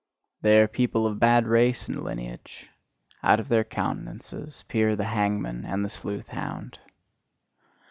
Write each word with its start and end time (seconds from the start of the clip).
They 0.41 0.59
are 0.59 0.67
people 0.67 1.05
of 1.05 1.19
bad 1.19 1.45
race 1.45 1.87
and 1.87 2.01
lineage; 2.03 2.69
out 3.21 3.39
of 3.39 3.49
their 3.49 3.63
countenances 3.63 4.65
peer 4.67 4.95
the 4.95 5.03
hangman 5.03 5.63
and 5.63 5.85
the 5.85 5.89
sleuth 5.89 6.29
hound. 6.29 6.79